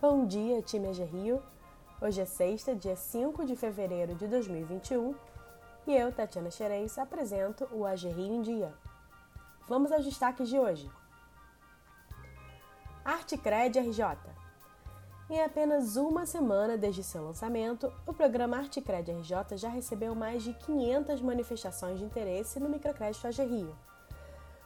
[0.00, 1.42] Bom dia, time AG Rio.
[2.00, 5.12] Hoje é sexta, dia 5 de fevereiro de 2021
[5.88, 8.72] e eu, Tatiana Xerez, apresento o AG Rio em Dia.
[9.66, 10.88] Vamos aos destaques de hoje.
[13.04, 14.16] Artcred RJ.
[15.28, 20.54] Em apenas uma semana desde seu lançamento, o programa Artcred RJ já recebeu mais de
[20.54, 23.76] 500 manifestações de interesse no microcrédito AG Rio.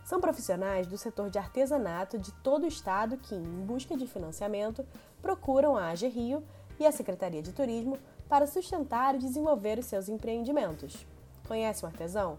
[0.05, 4.85] São profissionais do setor de artesanato de todo o estado que, em busca de financiamento,
[5.21, 6.43] procuram a AG Rio
[6.79, 11.07] e a Secretaria de Turismo para sustentar e desenvolver os seus empreendimentos.
[11.47, 12.39] Conhece um artesão?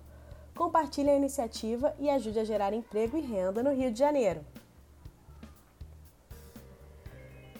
[0.55, 4.45] Compartilhe a iniciativa e ajude a gerar emprego e renda no Rio de Janeiro.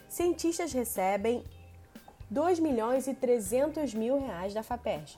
[0.10, 1.44] Cientistas recebem
[2.30, 5.18] 2 milhões e 300 mil reais da FAPERJ.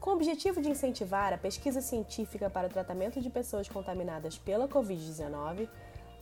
[0.00, 4.68] Com o objetivo de incentivar a pesquisa científica para o tratamento de pessoas contaminadas pela
[4.68, 5.68] Covid-19,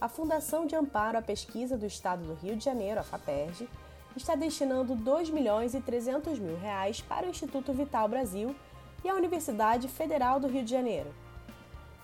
[0.01, 3.69] a Fundação de Amparo à Pesquisa do Estado do Rio de Janeiro, a FAPERJ,
[4.17, 8.57] está destinando 2 milhões e 300 mil reais para o Instituto Vital Brasil
[9.05, 11.15] e a Universidade Federal do Rio de Janeiro.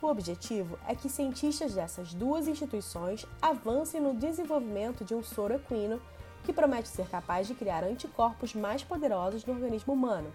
[0.02, 6.02] O objetivo é que cientistas dessas duas instituições avancem no desenvolvimento de um soro equino
[6.44, 10.30] que promete ser capaz de criar anticorpos mais poderosos no organismo humano,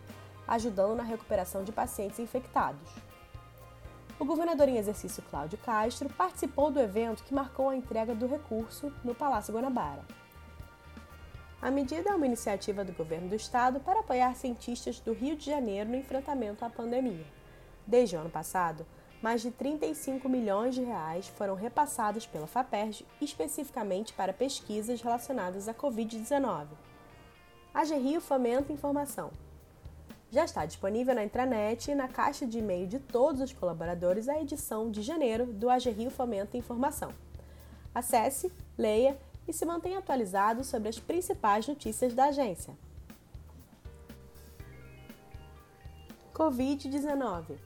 [0.47, 2.89] ajudando na recuperação de pacientes infectados.
[4.19, 8.91] O governador em exercício Cláudio Castro participou do evento que marcou a entrega do recurso
[9.03, 10.03] no Palácio Guanabara.
[11.61, 15.45] A medida é uma iniciativa do governo do estado para apoiar cientistas do Rio de
[15.45, 17.25] Janeiro no enfrentamento à pandemia.
[17.85, 18.85] Desde o ano passado,
[19.21, 25.73] mais de 35 milhões de reais foram repassados pela FAPERJ especificamente para pesquisas relacionadas à
[25.73, 26.67] Covid-19.
[27.73, 29.31] A GRIO fomenta informação,
[30.29, 34.39] já está disponível na intranet e na caixa de e-mail de todos os colaboradores a
[34.39, 37.13] edição de janeiro do AG Rio Fomenta Informação.
[37.95, 42.73] Acesse, leia e se mantenha atualizado sobre as principais notícias da agência.
[46.33, 47.57] Covid-19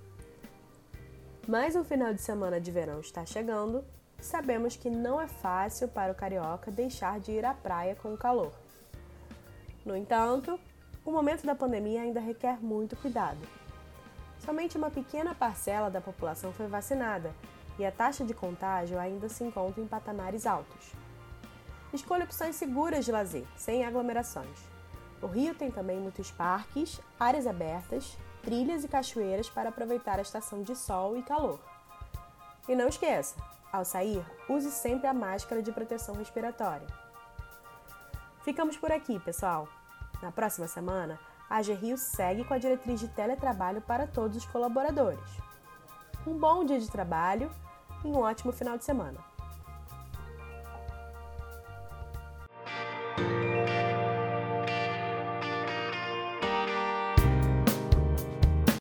[1.48, 3.84] Mais um final de semana de verão está chegando
[4.20, 8.14] e sabemos que não é fácil para o carioca deixar de ir à praia com
[8.14, 8.54] o calor.
[9.84, 10.60] No entanto,
[11.04, 13.40] o momento da pandemia ainda requer muito cuidado.
[14.40, 17.34] Somente uma pequena parcela da população foi vacinada
[17.78, 20.92] e a taxa de contágio ainda se encontra em patamares altos.
[21.94, 24.60] Escolha opções seguras de lazer, sem aglomerações.
[25.22, 30.64] O Rio tem também muitos parques, áreas abertas, trilhas e cachoeiras para aproveitar a estação
[30.64, 31.60] de sol e calor.
[32.68, 33.36] E não esqueça,
[33.72, 36.88] ao sair, use sempre a máscara de proteção respiratória.
[38.44, 39.68] Ficamos por aqui, pessoal.
[40.22, 44.46] Na próxima semana, a AG Rio segue com a diretriz de teletrabalho para todos os
[44.46, 45.20] colaboradores.
[46.26, 47.52] Um bom dia de trabalho
[48.06, 49.31] e um ótimo final de semana.